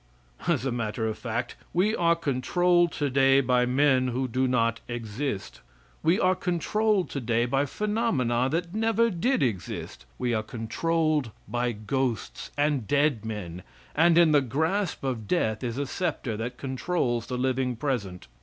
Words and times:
As 0.47 0.65
a 0.65 0.71
matter 0.71 1.05
of 1.07 1.15
fact, 1.15 1.55
we 1.73 1.95
are 1.95 2.15
controlled 2.15 2.91
today 2.91 3.39
by 3.39 3.67
men 3.67 4.07
who 4.07 4.27
do 4.27 4.47
not 4.47 4.79
exist. 4.87 5.61
We 6.01 6.19
are 6.19 6.33
controlled 6.33 7.07
today 7.11 7.45
by 7.45 7.67
phenomena 7.67 8.49
that 8.49 8.73
never 8.73 9.11
did 9.11 9.43
exist. 9.43 10.07
We 10.17 10.33
are 10.33 10.41
controlled 10.41 11.29
by 11.47 11.73
ghosts 11.73 12.49
and 12.57 12.87
dead 12.87 13.23
men, 13.25 13.61
and 13.95 14.17
in 14.17 14.31
the 14.31 14.41
grasp 14.41 15.03
of 15.03 15.27
death 15.27 15.63
is 15.63 15.77
a 15.77 15.85
scepter 15.85 16.35
that 16.35 16.57
controls 16.57 17.27
the 17.27 17.37
living 17.37 17.75
present. 17.75 18.25